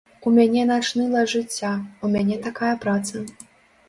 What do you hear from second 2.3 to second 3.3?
такая праца.